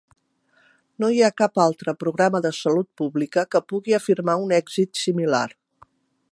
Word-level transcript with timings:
No 1.03 1.09
hi 1.15 1.19
ha 1.25 1.29
cap 1.41 1.59
altre 1.65 1.95
programa 2.05 2.41
de 2.45 2.53
salut 2.61 2.89
pública 3.03 3.45
que 3.55 3.63
pugui 3.73 3.95
afirmar 3.99 4.39
un 4.47 4.59
èxit 4.61 5.05
similar. 5.07 5.47